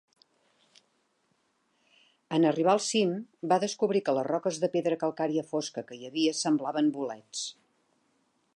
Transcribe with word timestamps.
En 2.37 2.47
arribar 2.51 2.73
al 2.77 2.81
cim, 2.87 3.11
va 3.53 3.59
descobrir 3.65 4.03
que 4.07 4.15
les 4.19 4.27
roques 4.31 4.57
de 4.65 4.71
pedra 4.77 4.97
calcària 5.05 5.47
fosca 5.51 5.85
que 5.91 5.99
hi 6.01 6.09
havia 6.11 6.35
semblaven 6.41 6.91
bolets. 6.97 7.45